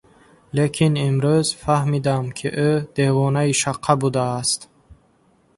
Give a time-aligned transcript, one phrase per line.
[0.57, 4.59] Лекин имрӯз фаҳмидам, ки ӯ девонаи шаққа будааст.